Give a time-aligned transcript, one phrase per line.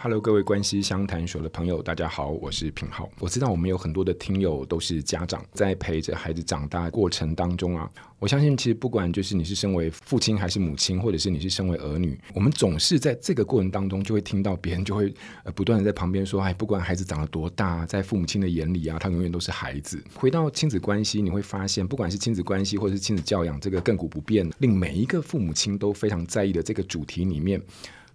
[0.00, 3.10] Hello，各位关系相谈所的朋友，大家好，我是品浩。
[3.18, 7.90] 我知道我们有很多的听友都是家长，在陪着孩子长大过程当中啊，
[8.20, 20.00] 我相信其实不管就是你是身为父亲还是母亲，或者是你是身为儿女，我们总是在这个过程当中就会听到别人就会呃不断的在旁边说，哎，不管孩子长得多大，在父母亲的眼里啊，他永远都是孩子。
[20.14, 27.60] 回到亲子关系，你会发现，不管是亲子关系或者是亲子教养，这个亘古不变，令每一个父母亲都非常在意的这个主题里面。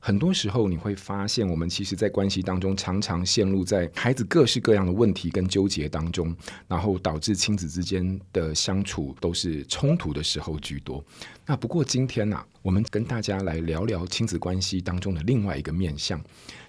[0.06, 6.36] 很多时候你会发现，我们其实，在关系当中常常陷入在孩子各式各样的问题跟纠结当中，
[6.68, 11.02] 然后导致亲子之间的相处都是冲突的时候居多。
[11.46, 16.22] 那不过今天呢、我们跟大家来聊聊亲子关系当中的另外一个面向。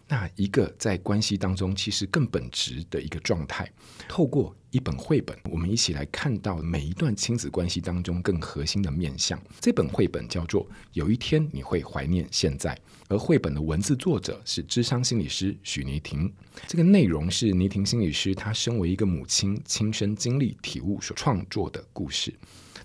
[0.06, 3.68] 那一个在关系当中其实更本质的一个状态，
[4.06, 9.40] 透过一本绘本，我们一起来看到每一段亲子关系当中更核心的面向。
[9.60, 12.74] 这本绘本叫做《有一天你会怀念现在》，
[13.06, 16.28] 而绘本的文字作者是智商心理师许妮婷。
[16.66, 22.34] 这个内容是妮婷心理师她身为一个母亲亲身经历体悟所创作的故事。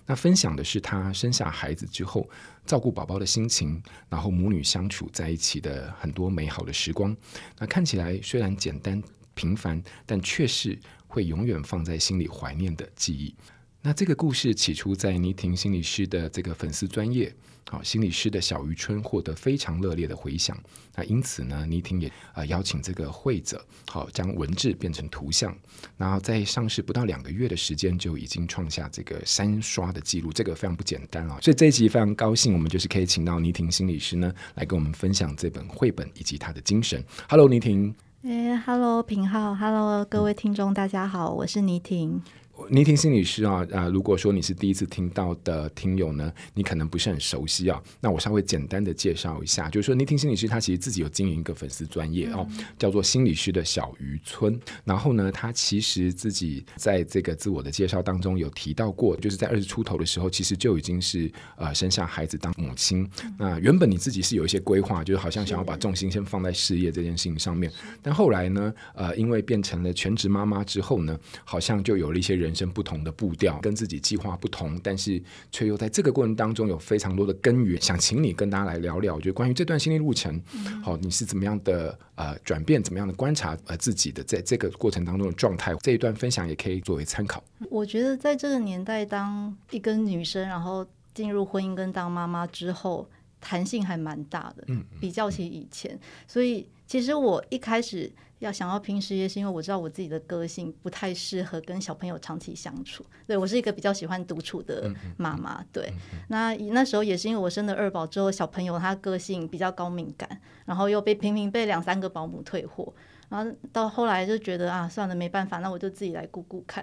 [0.06, 2.30] 那分享的是她生下孩子之后，
[2.64, 7.16] 照顾宝宝的心情，然后母女相处在一起的很多美好的时光。
[7.58, 9.02] 那看起来虽然简单
[9.34, 10.78] 平凡，但却是
[11.10, 13.34] 会永远放在心里怀念的记忆。
[13.82, 17.34] 那这个故事起初在倪婷心理师的这个粉丝专业。
[17.68, 20.58] 好，心理师的小渔村获得非常热烈的回响。
[20.96, 25.56] 那因此呢，倪婷也啊、呃、邀请这个绘者，好将文字变成图像，
[25.96, 31.38] 然后在上市不到两个月的时间，就已经创下这个三刷的记录，这个非常不简单啊。
[31.40, 37.02] 所以这一集非常高兴，我们就是可以请到倪婷心理师呢，来跟我们分享这本绘本以及他的精神。
[37.28, 37.94] Hello，妮婷。
[38.22, 42.22] 哎，Hello，平浩，Hello，各位听众，大家好，我是倪婷。
[42.68, 47.82] 妮婷心理师啊，啊，如果说你是第一次听到的听友呢，你可能不是很熟悉啊。
[48.00, 52.46] 那我稍微简单的介绍一下，就是说，倪婷心理师他其实自己有经营一个粉丝专业哦，
[52.78, 54.60] 叫做心理师的小渔村。
[54.84, 63.08] 然后呢，他其实自己在这个自我的介绍当中有提到过，就是在二十出头的时候，其实就已经是呃生下孩子当母亲。
[63.38, 67.72] 那原本你自己是有一些规划，就是好像想要把重心先放在事业这件事情上面，
[68.02, 72.49] 但后来呢，呃，因为变成了全职妈妈之后呢，好像就有了一些人。
[72.50, 75.22] 人生不同的步调，跟自己计划不同，但是
[75.52, 77.80] 却又在这个过程当中有非常多的根源。
[77.80, 80.36] 想请你跟大家来聊聊，就关于这段心理路程，
[80.82, 85.72] 好、嗯，你是怎么样的呃转变，怎么样的观察呃自己的在这个过程当中的状态？
[85.76, 87.40] 这一段分享也可以作为参考。
[87.70, 90.84] 我觉得在这个年代，当一个女生，然后
[91.14, 93.08] 进入婚姻跟当妈妈之后，
[93.40, 95.96] 弹性还蛮大的，嗯，比较起以前，
[96.26, 98.10] 所以其实我一开始。
[98.40, 103.04] 要想要拼事业，是因为我知道我自己的个性不太适合跟小朋友长期相处。
[103.26, 105.62] 对，我是一个比较喜欢独处的妈妈。
[105.70, 105.92] 对，
[106.28, 112.92] 那那时候也是因为我生了二宝之后，小朋友他个性比较高敏感，然后又被频频被两三个保姆退货，
[113.28, 116.82] 然后到后来就觉得啊，算了，没办法，那我就自己来顾顾看。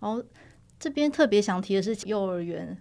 [0.00, 0.22] 然后
[0.78, 2.76] 这边特别想提的是幼儿园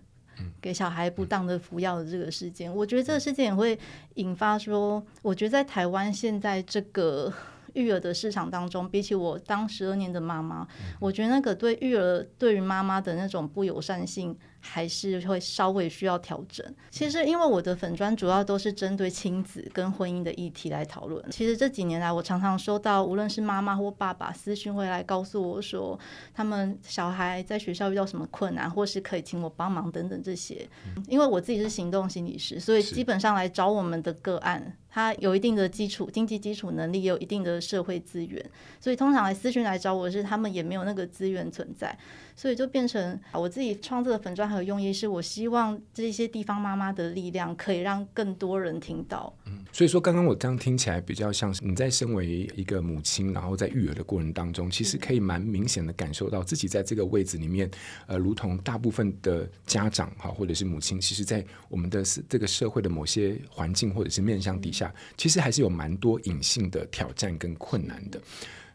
[0.59, 3.79] 给小孩不当的服药的这个事件，我觉得这个事件也会
[4.15, 7.33] 引发说，我觉得在台湾现在这个。
[7.73, 10.67] 育儿的市场当中，比起我当十二年的妈妈，
[10.99, 14.37] 我觉得那个对育儿对于妈妈的那种不友善性。
[14.59, 16.65] 还是会稍微需要调整。
[16.89, 21.23] 其实，因为我的粉砖主要都是针对亲子跟婚姻的议题来讨论。
[21.31, 25.97] 其实这几年来，我常常收到无论是妈妈或爸爸私讯会来告诉我说，
[26.33, 30.67] 他们小孩在学校遇到什么困难，或是可以请我帮忙等等这些。
[31.07, 38.43] 因为我自己是行动心理师，所以基本上来找我们的个案，他有一定的基础经济基础能力，也有一定的社会资源，
[38.79, 41.97] 所以通常来私讯来找我是他们也没有那个资源存在。
[42.39, 49.35] 所以就变成我自己创作的粉砖，还有用意是我希望这些地方妈妈的力量可以让更多人听到。
[49.43, 57.69] 嗯，所以说刚刚我这样听起来比较像是你在身为一个母亲，然后在育儿的过程当中，其实可以蛮明显的感受到自己在这个位置里面，
[58.07, 68.21] 呃，如同大部分的家长哈，或者是母亲，其实，在我们的这个社会的某些环境或者是面向底下，其实还是有蛮多隐性的挑战跟困难的。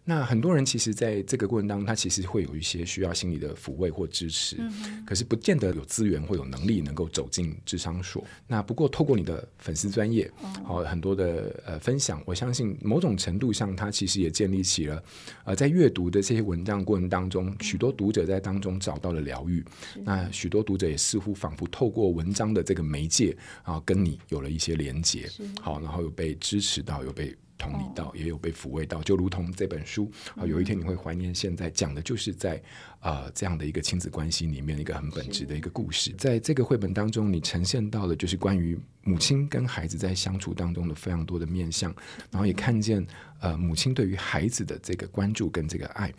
[0.06, 8.22] 那很多人其实在这个过程当中，他其实会有一些需要心理的抚慰或支持，嗯、可是不见得有资源或有能力能够走进智商所。
[8.46, 10.30] 那不过透过你的粉丝专业，
[10.62, 15.02] 好、哦、很多的呃分享，我相信某种程度上，他其实也建立起了
[15.44, 19.64] 呃在阅读的这些文章过程当中，许多读者在当中找到了疗愈。
[20.02, 25.30] 那许多读者也似乎仿佛透过文章的这个媒介啊，跟你有了一些连接，
[25.62, 27.34] 好，然后有被支持到，有被。
[27.56, 32.56] 同理到，也有被抚慰到，就如同这本书啊，有一天你会怀念现在，讲的就是在
[33.00, 36.12] 啊、呃、这样的一个亲子关系里面一个很本质的一个故事。
[36.18, 41.94] 在这个绘本当中，你呈现到的就是关于母亲跟孩子在相处当中的非常多的面相，
[42.30, 43.06] 然后也看见
[43.40, 46.12] 呃母亲对于孩子的这个关注跟这个爱。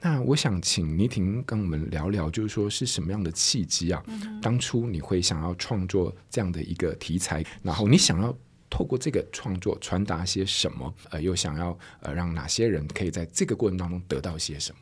[0.00, 4.02] 那我想请倪婷跟我们聊聊，就是说是什么样的契机啊？
[4.40, 8.34] 当初你会想要创作这样的一个题材，然后你想要。
[8.70, 10.94] 透过这个创作传达些什么？
[11.10, 14.78] 呃，又想要呃让哪些人可以在这个过程当中得到些什么？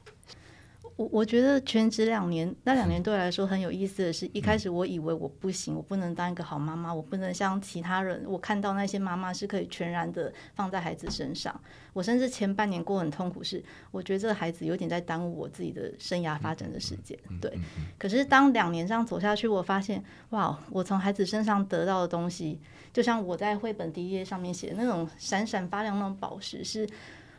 [0.97, 11.59] 我我觉得全职两年，那两年对我来说很有意思的是，一开始我以为我不行，我不能当一个好妈妈，我不能像其他人，我看到那些妈妈是可以全然的放在孩子身上。
[11.93, 17.19] 我甚至前半年过很痛苦，是我觉得这个孩子有点在耽误我自己的生涯发展的时间。
[17.43, 17.53] 对，
[17.99, 22.59] 可是当两年这样走下去，我发现哇，我从孩子身上得到的东西，
[22.95, 26.89] 就像我在绘本第一页上面写的那种闪闪发亮那种宝石是。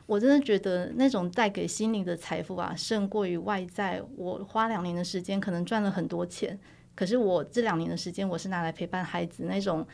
[0.07, 4.01] 我真的觉得那种带给心灵的财富啊，胜过于外在。
[4.15, 6.57] 我花两年的时间，可能赚了很多钱，
[6.95, 9.85] 可是我这两年的时间，我是拿来陪伴孩子，那种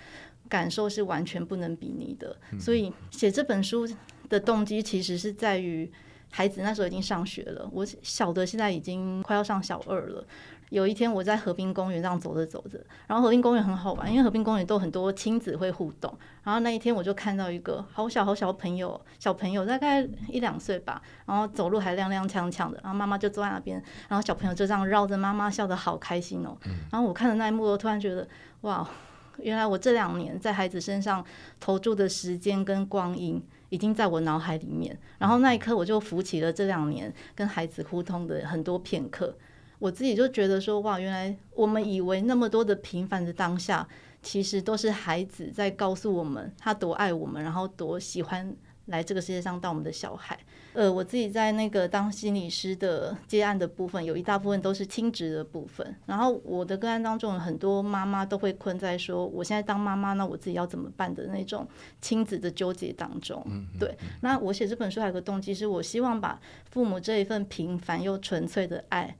[0.47, 2.37] 感受是完全不能比拟的。
[2.59, 3.89] 所以写这本书
[4.29, 5.91] 的动机，其实是在于
[6.29, 10.25] 孩子那时候已经上学了，我小的现在已经快要上小二了。
[10.73, 16.11] 有一天我在河滨公园这样走着走着，然后河滨公园很好玩，因为河滨公园都很多亲子会互动。
[16.41, 23.79] 然后那一天我就看到一个好小好小的朋友，小朋友大概一两岁吧，然后走路还踉踉跄跄的，然后妈妈就坐在那边，
[24.09, 26.57] 然后小朋友就这样绕着妈妈笑得好开心哦。
[26.91, 28.27] 然后我看的那一幕，我突然觉得
[28.61, 28.89] 哇，
[29.37, 31.23] 原来我这两年在孩子身上
[31.59, 33.39] 投注的时间跟光阴，
[33.69, 34.97] 已经在我脑海里面。
[35.19, 39.35] 然后那一刻我就浮起了这两年跟孩子互动的很多片刻。
[39.83, 43.85] 我自己就觉得说，哇，原来我们以为那么多的平凡的当下，
[44.21, 50.39] 其实都是孩子在告诉我们他多爱我们，然后多喜欢来这个世界上当我们的小孩。
[50.71, 55.93] 呃，我自己在那个当心理师的接案的部分，有一大部分都是亲职的部分。
[56.05, 61.67] 然后我的个案当中，很多妈妈都会困在说，我现在当妈妈，那我自己要怎么办的那种
[61.99, 63.45] 亲子的纠结当中。
[63.77, 66.39] 对，那我写这本书还有个动机，是我希望把
[66.71, 69.13] 父母这一份平凡又纯粹的爱。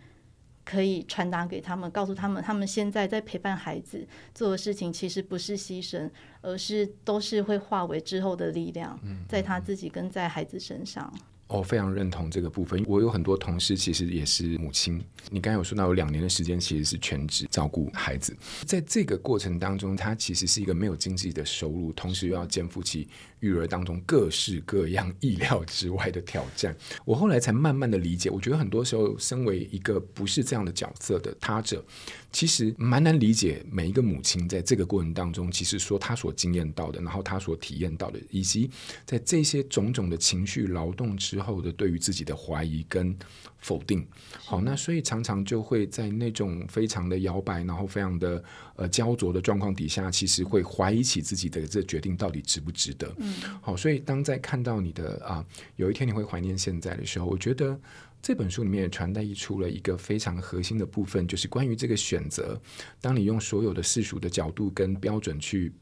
[0.66, 6.10] 可以传达给他们，告诉他们，他们现在在陪伴孩子做的事情，其实不是牺牲，
[6.42, 11.14] 而是都是会化为之后的力量，在他自己跟在孩子身上。
[11.48, 12.84] 我、哦、非常认同这个部分。
[12.88, 15.00] 我有很多同事其实也是母亲。
[15.30, 23.08] 你刚才有说到有两年的时间其实是全职照顾孩子，在这个过程当中，他其实是一个没有经济的收入，同时又要肩负起
[23.44, 26.76] 育儿当中各式各样意料之外的挑战。
[27.06, 31.84] 我后来才慢慢的理解，我觉得很多时候，身为一个不是这样的角色的他者，
[32.32, 38.70] 其实蛮难理解每一个母亲在这个过程当中，其实说她所经验到的，然后她所体验到的，以及
[39.06, 43.16] 在这些种种的情绪劳动之后的对于自己的怀疑跟
[43.60, 44.06] 否定。
[44.38, 48.44] 好，那所以常常就会在那种非常的摇摆，然后非常的
[48.76, 53.14] 呃焦灼的状况底下，其实会怀疑起自己的这决定到底值不值得。
[53.18, 55.46] 嗯，好，所以当在看到你的啊，
[55.76, 57.80] 有一天你会怀念现在的时候，我觉得。
[58.26, 62.58] 这本书里面也传达出了一个非常核心的部分，就是关于这个选择。
[63.02, 65.74] 当你用所有的世俗的角度跟标准去。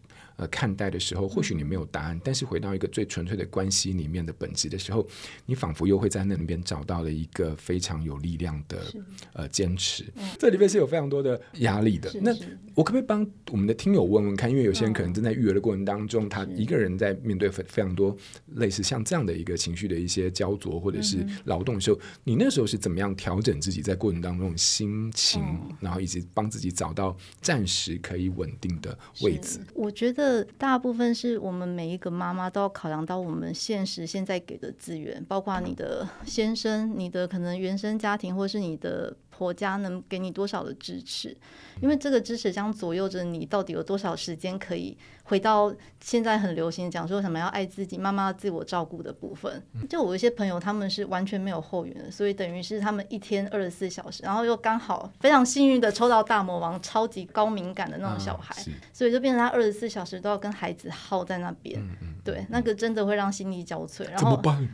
[0.41, 5.07] 呃，看待的时候，或许你没有答案，但是回到一个最纯粹的关系里面的本质的时候，
[5.45, 8.79] 你仿佛又会在那里边找到了一个非常有力量的
[9.33, 10.03] 呃坚持。
[10.39, 12.11] 这里面是有非常多的压力的。
[12.19, 12.35] 那
[12.73, 14.49] 我可不可以帮我们的听友问问看？
[14.49, 18.17] 因为有些人可能正在育儿的过程当中，他一个人在面对非非常多
[18.55, 25.39] 类似像这样的一个情绪的一些焦灼或者是劳动的时候，你那时候是怎么样调整自己在过程当中的心情，
[25.79, 29.59] 然后以及帮自己找到暂时可以稳定的位置？
[29.75, 30.30] 我觉得。
[30.57, 39.15] 大部分是我们每一个妈妈都要考量到我们现实现在给的资源，包括你的先生、你的可能原生家庭，或是你的。
[39.41, 41.35] 国家能给你多少的支持？
[41.81, 49.63] 因为这个支持将左右着你到底有多少时间可以回到现在很流行讲说什么要爱自己、妈妈自我照顾的部分。
[49.89, 58.55] 就我一些朋友，他们是完全没有后援的，所以等于是他们一天二十四小时，然后又刚好非常幸运的抽到大魔王，超级高敏感的那种小孩，
[58.93, 61.81] 所以就变成他二十四小时都要跟孩子耗在那边。
[62.23, 64.03] 对，那个真的会让心力交瘁。
[64.07, 64.69] 然后怎么办？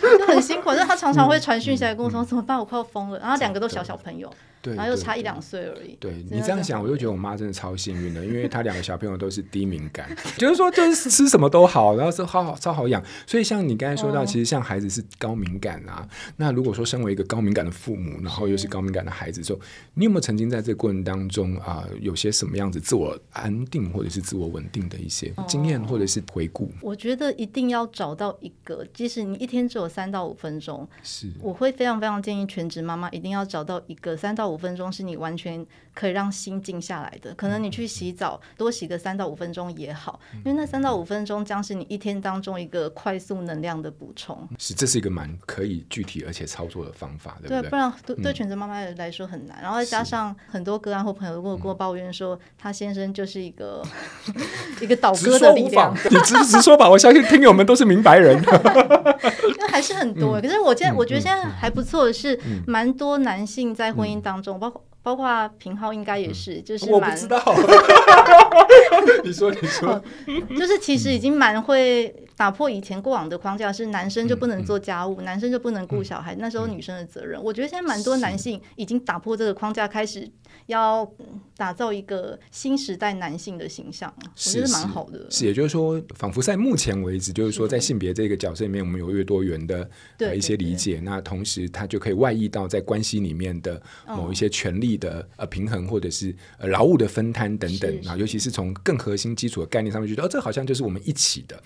[0.00, 0.70] 就 很辛苦。
[0.76, 3.18] 但他常常会传讯息来跟我说、嗯、怎么办，我快要疯了。
[3.18, 4.32] 然后两个都小小朋友。
[4.74, 5.96] 然后又差一两岁而已。
[6.00, 10.08] 对，你这样想，我就觉得我妈真的超幸运的，因为她两个小朋友都是低敏感，
[10.38, 13.02] 就是说就是吃什么都好，然后是好好超好养。
[13.26, 16.06] 所以像你刚才说到，其实像孩子是高敏感啊。
[16.36, 19.60] 那如果说身为一个高敏感的父母，然后又是高敏感的孩子之后，
[19.94, 26.70] 你有没有曾经在这个过程当中啊，有些什么样子自我安定或者是自我稳定的一些经验或者是回顾？
[26.80, 35.64] 我觉得一定要找到一个，即使你一天只有三到五分钟，是我会非常非常建议全职妈妈一定要找到一个三到五五分钟是你完全
[35.96, 37.34] 可以让心静下来的。
[37.34, 44.46] 可能你去洗澡，多洗个三到五分钟也好，因为那三到五分钟将是你一天当中一个快速能量的补充。
[44.58, 47.62] 是，这是一个蛮可以具体而且操作的方法，对不对？
[47.62, 49.58] 对，不然对对全职妈妈来说很难。
[49.62, 53.82] 然后再加上很多个案或朋友跟我跟我抱怨说，他先生就是一个
[54.82, 55.96] 一个倒戈的力量。
[56.10, 58.36] 你直直说吧，我相信听友们都是明白人。
[58.36, 64.82] 因 为还是很多，可是我现在我觉得现在还不错的是，蛮多男性在婚姻当中，包括。
[65.06, 66.94] 包括平浩应该也是，就是蛮。
[66.94, 67.38] 我不知道。
[69.24, 70.02] 你说，你说，
[70.50, 77.42] 就是其实已经蛮会打破以前过往的框架，是男生就不能做家务，男生就不能顾小孩，那时候女生的责任。
[77.42, 80.28] 我觉得现在蛮多男性已经打破这个框架，开始
[80.66, 81.08] 要
[81.56, 85.26] 打造一个新时代男性的形象，我觉得蛮好的。
[85.30, 89.88] 是，也就是说，仿佛在目前为止，就是说，在性别这个角色里面，我们有越多元的
[90.34, 101.62] 一些理解，那同时他就可以外溢到在关系里面的某一些权利的呃平衡，或者是呃劳务的分摊等等啊，尤其是从更核心基础的概念上面，觉得哦，这好像就是我们一起的，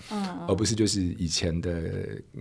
[0.47, 1.81] 而不是就是以前的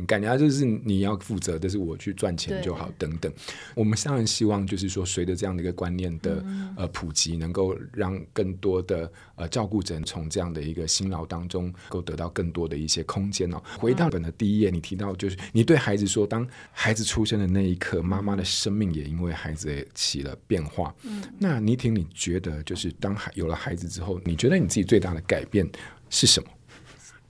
[0.06, 3.32] 概念，就是你要负责，但是我去赚钱就好等等。
[3.74, 6.44] 我们当然希望就是说，随着这样的一个观念的
[6.76, 13.62] 呃普及，能够让更多的呃照顾者从这样的一个辛劳当中，能够得到更多的一些空间哦。
[13.78, 20.94] 回到本的第一页，你提到就是你对孩子说，当孩子出生的那一刻，妈妈的生命也因为孩子起了变化。
[21.02, 25.68] 嗯，那倪婷，你觉得就是当孩有了孩子之后，你觉得你自己最大的改变
[26.10, 26.48] 是什么？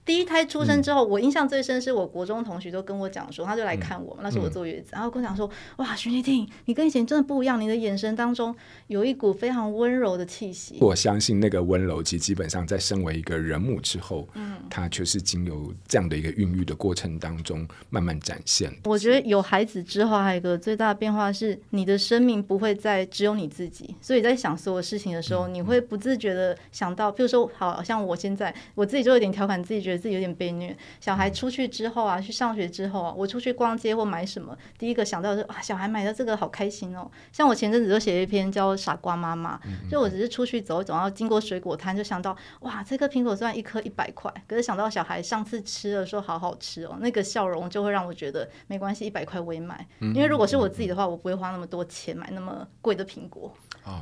[0.03, 8.55] 第一胎出生之后，嗯、我印象最深是我国中同学都跟我讲说，他就来看我，嘛、那时候我坐月子，然后跟我讲说，哇，徐丽婷，你跟以前真的不一样，你的眼神当中
[8.87, 10.77] 有一股非常温柔的气息。
[10.81, 18.73] 我相信那个温柔，其实基本上在身为一个人母之后，嗯，他就是经由这样的一个孕育的过程当中慢慢展现。
[18.85, 30.75] 我觉得有孩子之后，还有一个最大的变化是，你的生命不会再只有你自己，所以在想所有事情的时候，嗯、你会不自觉的想到，譬如说，好像我现在我自己就有点调侃自己，觉得自己有点被虐。
[30.99, 37.09] 小孩出去之后啊，去上学之后啊，我出去逛街或买什么，第一个想到的是哇，小孩买的这个好开心哦。
[37.31, 39.57] 像我前阵子就写了一篇叫《傻瓜妈妈》，
[39.89, 49.87] 就我只是出去走一走，然后经过水果摊，就想到哇，这颗苹果虽然一颗一百块，可是想到小孩上次吃的时候好好吃哦，那个笑容就会让我觉得没关系，一百块我也买。
[49.99, 53.53] 因为如果是我自己的话，我不会花那么多钱买那么贵的苹果。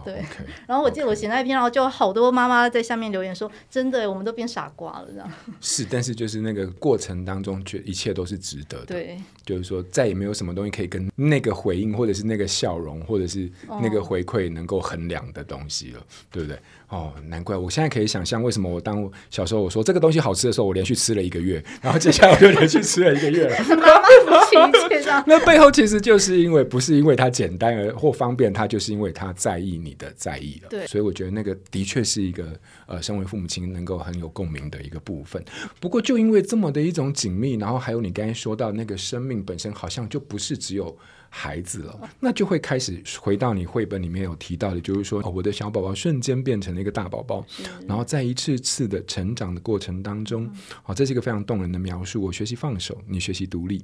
[0.03, 0.23] 对。
[0.67, 5.31] 然后我记得我写那一篇，然后就好多妈妈在下面留言说：“真的，我们都变傻瓜了。”这样。
[5.61, 8.85] 是，但是就是那个过程当中，觉一切都是值得的。
[8.85, 13.49] 对，就是说再也没有什么东西可以跟那个回应，或者是那个笑容，或者是
[13.81, 16.57] 那个回馈能够衡量的东西了，对不对？
[16.89, 23.55] 哦，难怪我现在可以想象为什么我当小时候我说这个东西好吃的时候，我连续吃了一个月，然后接下来我就连续吃了一个月了。
[25.27, 30.69] 那背后其实就是因为不是因为它简单而或方便，它就是因为它在意你的在意了。
[30.69, 35.43] 对，所以我觉得那个的确是一个呃，身为父母亲能够很有共鸣的一个部分。
[35.79, 40.97] 不过就因为这么的一种紧密，然后还有你刚才说到那个生命本身，好像就不是只有。
[41.29, 47.45] 孩子了，那就会开始回到你绘本里面有提到的，就是说，哦，我的小宝宝瞬间变成了一个大宝宝，
[47.87, 50.49] 然后在一次次的成长的过程当中，
[50.83, 52.21] 好，这是一个非常动人的描述。
[52.21, 53.83] 我学习放手，你学习独立。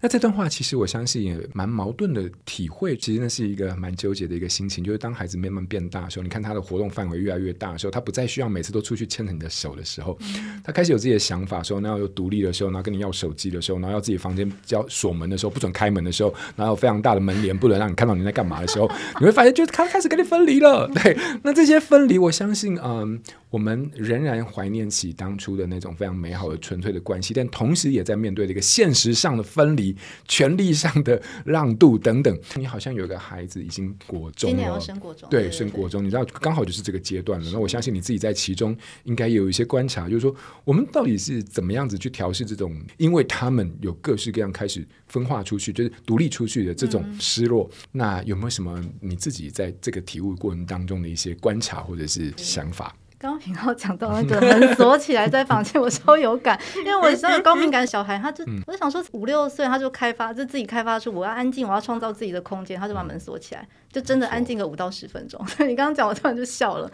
[0.00, 10.18] 那这段话其实我相信也蛮矛盾的体会，其实那是一个蛮纠结的一个心情，就是当孩子慢慢变大的时候，你看他的活动范围越来越大的时候，他不再需要每次都出去牵着你的手的时候，
[10.64, 20.88] 他开始有自己的想法，说，那要有独立的时候，然后跟你要手机的时候，然后要自己房间要锁门的时候，不准开门的时候，然后非常大的门帘不能让你看到你在干嘛的时候， 你会发现，就他开始跟你分离了。
[20.92, 29.96] 对，那这些分离，我相信，嗯，我们仍然怀念起当初的那种非常美好的纯粹的关系，但同时也在面对这个现实上的分离、
[30.26, 32.36] 权力上的让渡等等。
[32.56, 37.50] 你好像有个孩子已经国中了，今年要升国中，对，升国中，你知道，刚好就是这个阶段了。
[37.52, 40.34] 那我相信你自己在其中应该也有一些观察，就是说，
[40.64, 47.68] 我们到底是怎么样子去调试这种，因为他们有各式各样开始分化出去，就是独立出去的这种失落。
[47.70, 52.96] 嗯那有没有什么你自己在这个体悟过程当中的一些观察或者是想法？
[53.22, 65.40] 刚刚品皓讲到那个门锁起来在房间，我超有感， 因为我是那个高敏感小孩，他就 我就想说五六岁他就开发就自己开发出我要安静，我要创造自己的空间，他就把门锁起来，就真的安静个五到十分钟。
[65.46, 66.90] 所 以你刚刚讲，我突然就笑了。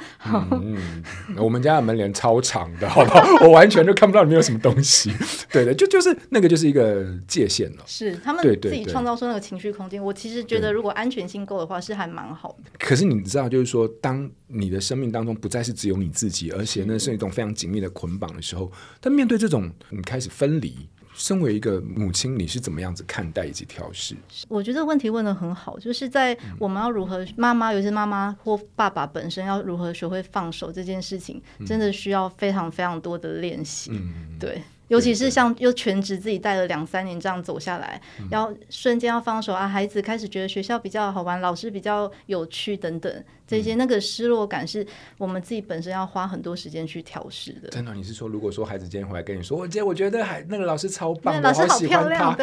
[0.51, 1.03] 嗯，
[1.39, 3.47] 我们家的门帘超长的，好不好？
[3.47, 5.11] 我完全就看不到里面有什么东西。
[5.51, 7.83] 对的，就就是那个就是一个界限了。
[7.87, 10.05] 是他们自己创造出那个情绪空间。
[10.05, 12.71] 我其实觉得，如果安全性够的话，是还蛮好的。
[12.79, 24.17] 可是你知道，就是说，当你的生命当中不再是只有你自己，而且那是一种非常紧密的捆绑的时候，但面对这种你开始分离，身为一个母亲，你是怎么样子看待以及调试？
[24.49, 33.93] 我觉得问题问的很好，就是在我们要如何妈妈，尤其是妈妈或爸爸本身要如何学会放手这件事情，真的需要非常非常多的练习。
[33.93, 34.61] 嗯，对。
[34.89, 43.25] 尤其是像又全职自己带了两三年这样走下来，然后瞬间要放手啊，孩子开始觉得学校比较好玩，老师比较有趣等等。
[43.47, 47.71] 这些那个失落感是我们自己本身要花很多时间去调试的。
[47.71, 52.37] 真的，你是说，如果说孩子今天回来跟你说，我今天我觉得还那个老师超棒，老师好喜欢他。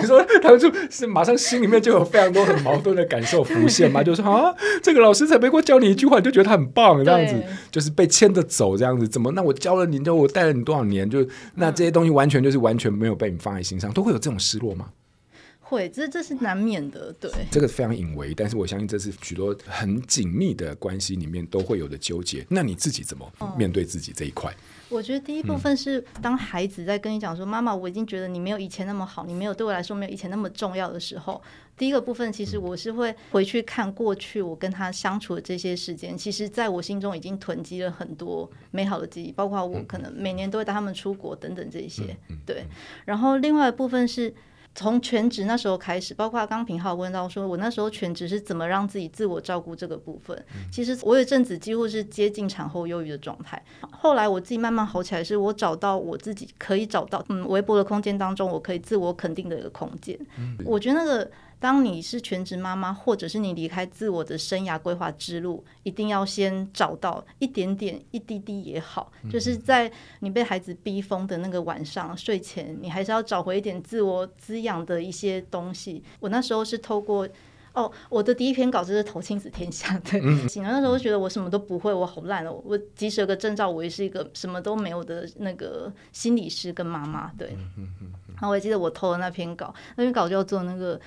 [0.00, 4.02] 你说他们就是马上心里面就有非常多很矛盾的感受浮现嘛？
[4.04, 9.06] 就是说啊，这个老师才没给我教你一句话，你就觉得他很棒，这样子就是被牵着走这样子。
[9.06, 9.30] 怎么？
[9.30, 14.90] 那我教了你，就我带了你多少年，就那这些东西完全就是完全没有被你放在心上，都会有这种失落吗？
[15.60, 17.30] 会，这这是难免的，对。
[17.50, 22.46] 这个非常隐微，但是我相信这是许多很紧密的关系里面都会有的纠结。
[22.50, 24.52] 那你自己怎么面对自己这一块？
[24.52, 24.58] 嗯，
[24.90, 31.40] 我觉得第一部分是当孩子在跟你讲说：“妈妈，我已经觉得你没有以前那么好，你没有对我来说没有以前那么重要的时候。”
[31.78, 42.16] 第一个部分，其实我是会回去看过去我跟他相处的这些时间，其实在我心中已经囤积了很多美好的记忆，包括我可能每年都会带他们出国等等这些。
[42.44, 42.66] 对，
[43.06, 44.34] 然后另外一部分是。
[44.74, 50.44] 从全职那时候开始，包括刚平浩问到说，我那时候全职是怎么让自己自我照顾这个部分。
[50.70, 60.18] 其实我有阵子几乎是接近产后忧郁的状态，后来我自己慢慢好起来，是我找到我自己可以找到，嗯，微博的空间当中，我可以自我肯定的一个空间。
[60.64, 61.30] 我觉得那个。
[61.60, 76.02] 当你是全职妈妈，或者是你离开自我的生涯规划之路，一定要先找到一点点、一滴滴也好，就是在你被孩子逼疯的那个晚上睡前，你还是要找回一点自我滋养的一些东西。
[76.18, 77.28] 我那时候是透过
[77.74, 87.30] 哦，我的第一篇稿子是投亲子天下的，醒了那时候觉得我什么都不会，我好烂哦，我即使有个证照，我也是一个什么都没有的那个心理师跟妈妈。
[87.36, 87.50] 对，
[88.28, 90.98] 然后我还记得我投了那篇稿，那篇稿就要做那个。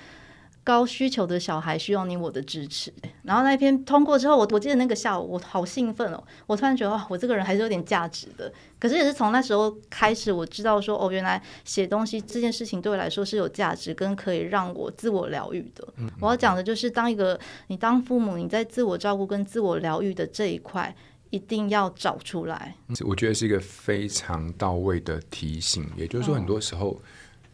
[0.64, 2.90] 高需求的小孩需要你我的支持。
[3.22, 8.50] 然后那一篇通过之后，我我记得那个下午我好兴奋哦，我突然觉得哇，我这个人还是有点价值的。
[8.78, 15.86] 可是也是从那时候开始，我知道说哦，原来写东西这件事情对我来说是有价值，跟可以让我自我疗愈的。
[16.18, 20.94] 我要讲的就是，当一个你当父母，你在自我照顾跟自我疗愈的这一块，
[21.28, 22.74] 一定要找出来。
[23.04, 26.88] 我觉得是一个非常到位的提醒，也就是说，很多时候。
[26.88, 26.96] 哦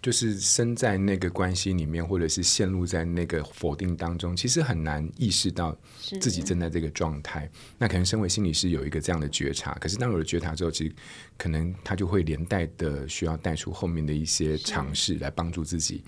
[0.02, 5.76] 就是身在那个关系里面，或者是陷入在那个否定当中，其实很难意识到
[6.20, 7.50] 自己正在这个状态。
[7.76, 10.94] 那可能身为心理师有一个这样的觉察，可是当有了觉察之后，其实
[11.36, 16.02] 可能他就会连带的需要带出后面的一些尝试来帮助自己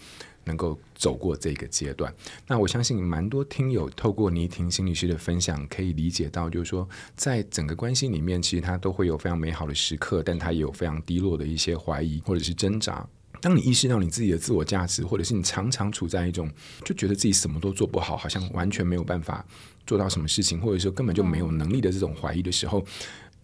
[0.44, 2.12] 能够走过这个阶段。
[2.46, 13.06] 那我相信蛮多听友透过倪婷心理师的分享，可以理解到，就是说在整个关系里面，其实他都会有非常美好的时刻，但他也有非常低落的一些怀疑或者是挣扎。
[13.42, 16.48] 当你意识到你自己的自我价值，或者是你常常处在一种
[16.84, 19.44] 就觉得自己什么都做不好，好像完全没有办法
[19.84, 22.82] 做到什么事情，或者说根本就没有能力的这种怀疑的时候。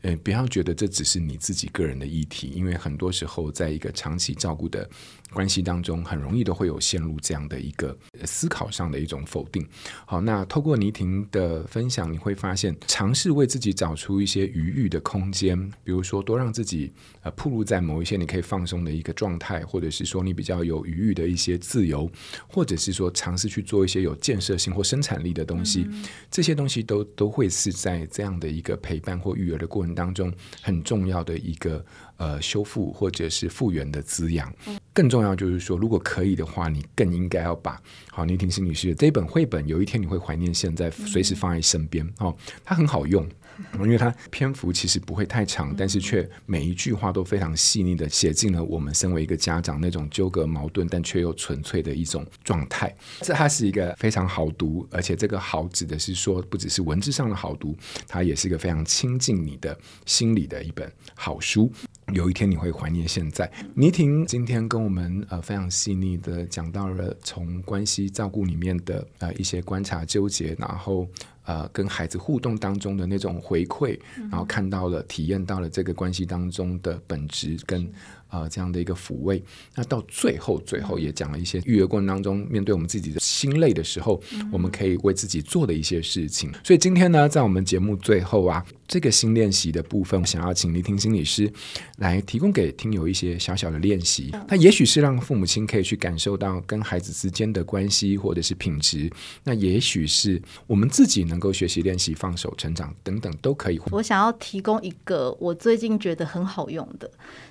[0.02, 4.88] 呃，不要觉得这只是你自己个人的议题，因为很多时候，在一个长期照顾的
[5.32, 9.66] 关系当中，很容易都会有陷入这样的一个思考上的一种否定。
[10.06, 22.08] 好，那透过倪婷的分享，你会发现，尝试为自己找出一些余裕的空间，比如说多让自己呃暴露在某一些你可以放松的一个状态，或者是说你比较有余裕的一些自由，
[22.46, 31.84] 或者是说尝试去做一些有建设性或生产力的东西，嗯、这些东西都都会是在这样的一个陪伴或育儿的过程当中很重要的一个
[32.16, 34.52] 呃修复或者是复原的滋养，
[34.92, 43.26] 更重要就是说，如果可以的话，你更应该要把好倪婷心理师的这一本绘本，有一天你会怀念现在，随时放在身边哦，它很好用。
[43.74, 52.94] 因为它篇幅其实不会太长，但是却每一句话都非常细腻的写进了我们身为一个家长那种纠葛矛盾，但却又纯粹的一种状态。
[53.20, 61.70] 这它是一个非常好读，而且这个好指的是说，不只是文字上的好读，它也是一个非常亲近你的心里的一本好书。
[62.14, 63.50] 有一天你会怀念现在。
[63.74, 71.06] 倪婷今天跟我们呃非常细腻的讲到了从关系照顾里面的呃一些观察纠结，然后。
[71.48, 73.98] 呃跟孩子互动当中的那种回馈，
[74.30, 77.90] 然后看到了、体验到了这个关系当中的本质跟。
[78.30, 79.42] 啊、呃，这样的一个抚慰，
[79.74, 86.52] 那到最后，最后也讲了一些育儿过程当中面对我们自己的心累的时候，嗯、我们可以为自己做的一些事情。
[86.62, 91.52] 所以今天呢，在我们节目最后啊，这个新练习的部分，想要请聆听心理师
[91.98, 94.34] 来提供给听友一些小小的练习。
[94.48, 99.10] 那也许是让父母亲可以去感受到跟孩子之间的关系或者是品质，
[99.44, 103.78] 那也许是我们自己能够学习练习放手成长等等都可以。
[103.90, 107.10] 我想要提供一个我最近觉得很好用的。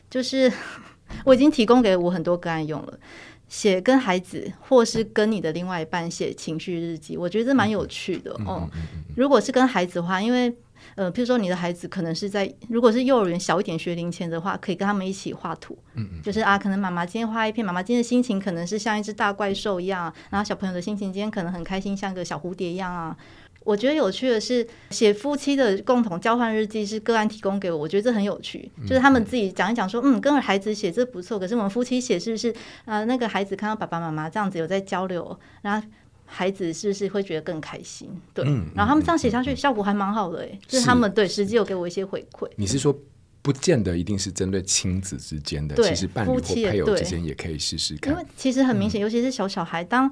[0.09, 0.51] 就是
[1.23, 2.99] 我已经提供给我很多个案用了，
[3.47, 8.67] 写跟孩子或是跟你的另外一半写情绪日记，我觉得这蛮有趣的哦。
[9.15, 10.53] 如果是跟孩子的话，因为
[10.95, 15.77] 呃，譬如说你的孩子可能是在如果是幼儿园小一点学龄前的话，可以跟他们一起画图。
[16.23, 23.15] 就是啊，可能妈妈今天画一片，妈妈今天的心情可能是像一只大怪兽一样，然后小朋友的心情今天可能很开心，像个小蝴蝶一样啊。
[23.63, 28.71] 我觉得有趣的是，写夫妻的共同交换日记是个案提供给我，我觉得这很有趣。
[28.83, 32.49] 就是他们自己讲一讲说，嗯，跟孩子写这不错，可是我们夫妻写是不是
[32.85, 33.05] 啊、呃？
[33.05, 35.85] 那个孩子看到爸爸妈妈这样子有在交流，然后
[36.27, 38.09] 孩子是不是会觉得更开心？
[38.33, 40.59] 对，然后他们这样写下去，效果还蛮好的诶。
[40.67, 42.47] 就是他们对实际有给我一些回馈。
[42.57, 42.95] 你是说
[43.41, 48.13] 不见得一定是针对亲子之间的，其实伴侣或配偶之间也可以试试看。
[48.13, 50.11] 因为其实很明显，尤其是小小孩当。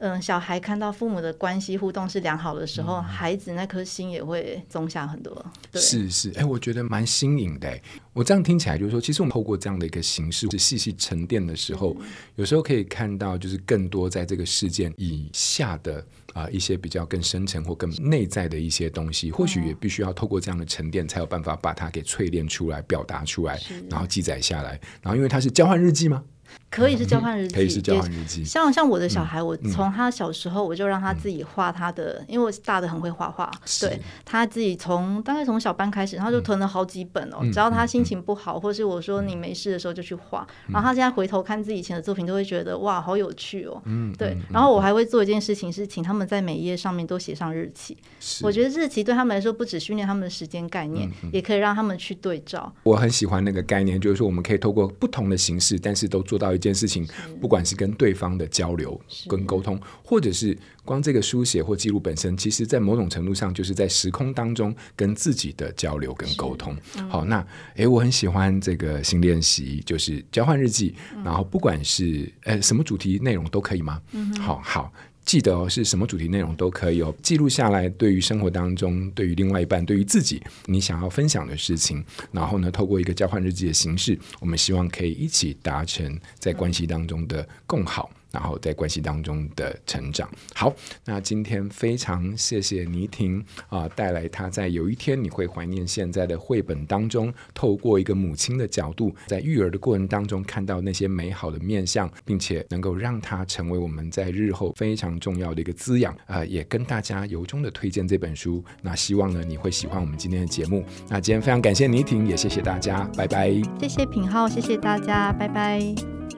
[0.00, 5.44] 嗯，小孩看到父母的关系互动是良好的时候，嗯、孩子那颗心也会松下很多。
[5.72, 7.78] 对，是是，哎、欸，我觉得蛮新颖的。
[8.12, 12.06] 我这样听起来就是说，其实我们透过这样的一个形式，是细细沉淀的时候，嗯、
[12.36, 15.98] 有时候可以看到，就是更多在这个事件以下的
[16.32, 24.80] 啊、呃、一些比较更深层或更内在的一些东西，或许也必须要透过这样的沉淀，才有办法把它给淬炼出来、表达出来，然后记载下来。
[25.02, 26.22] 然后，因为它是交换日记吗？
[26.70, 28.44] 可以是交换日记，可以是交换日记。
[28.44, 33.50] 像像我的小孩，我从他小时候我就让他自己画他的，因为我大的很会画画，
[33.80, 37.38] 对，他自己从大概从小班开始，他就囤了好几本哦。
[37.52, 40.46] 只要他心情不好，或是我说你没事的时候就去画。
[40.68, 43.80] 然后他现在回头看自己以前的作品，都会觉得哇，好有趣哦。
[43.86, 44.36] 嗯，对。
[44.50, 47.96] 然后我还会做一件事情，是请他们在每一页上面都写上日期。
[48.42, 52.70] 我觉得日期对他们来说，不只训练他们的时间概念，也可以让他们去对照。
[52.82, 57.08] 我很喜欢那个概念，就是说我们可以透过不同的形式，但是都做到一件事情。
[57.40, 66.76] 不管是跟对方的交流、跟沟通，或者是光这个书写或记录本身，其实在某种程度上就是在时空当中跟自己的交流跟沟通。
[66.96, 70.94] 嗯、好，那诶，我很喜欢这个新练习，就是交换日记。
[71.14, 74.02] 嗯、然后不管是诶什么主题内容都可以吗？
[74.12, 74.92] 嗯、好好。
[75.28, 77.86] 记得哦，是什么主题内容都可以哦，记录下来。
[77.86, 88.10] 对于生活当中，对于另外一半，对于自己，你想要分享的事情，然后呢，透过一个交换日记的形式，我们希望可以一起达成在关系当中的共好。
[88.30, 90.28] 然后在关系当中的成长。
[90.54, 90.72] 好，
[91.04, 108.64] 那今天非常谢谢倪婷啊，带来她在有一天你会怀念现在的绘本当中，透过一个母亲的角度，在育儿的过程当中看到那些美好的面相，并且能够让它成为我们在日后非常重要的一个滋养啊，也跟大家由衷的推荐这本书。
[108.82, 110.84] 那希望呢你会喜欢我们今天的节目。
[111.08, 113.50] 那今天非常感谢倪婷，也谢谢大家，拜拜。
[113.80, 116.37] 谢谢品浩，谢谢大家，拜拜。